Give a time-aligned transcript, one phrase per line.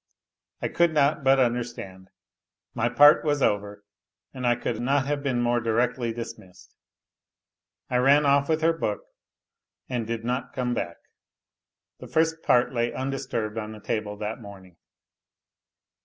[0.63, 2.09] I could not but understand.
[2.73, 3.83] My part was over,
[4.33, 6.73] and I could not have been more directly dismissed.
[7.87, 9.01] I ran off with her book
[9.87, 10.97] and did not come back.
[11.99, 14.77] The first part lay undisturbed on the table that morning.